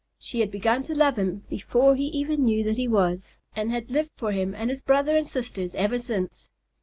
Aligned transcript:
She 0.17 0.39
had 0.39 0.49
begun 0.49 0.81
to 0.85 0.95
love 0.95 1.19
him 1.19 1.43
before 1.47 1.95
he 1.95 2.05
even 2.05 2.43
knew 2.43 2.63
that 2.63 2.75
he 2.75 2.87
was, 2.87 3.37
and 3.55 3.69
had 3.69 3.91
lived 3.91 4.09
for 4.17 4.31
him 4.31 4.55
and 4.55 4.71
his 4.71 4.81
brother 4.81 5.15
and 5.15 5.27
sisters 5.27 5.75
ever 5.75 5.99
since. 5.99 6.49